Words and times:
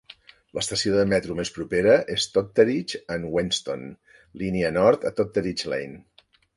L'estació 0.59 0.93
de 0.99 1.03
metro 1.11 1.35
més 1.39 1.51
propera 1.57 1.99
és 2.15 2.27
Totteridge 2.39 3.03
and 3.19 3.31
Whetstone, 3.37 3.93
línia 4.45 4.77
nord 4.83 5.11
a 5.13 5.17
Totteridge 5.23 5.75
Lane. 5.77 6.05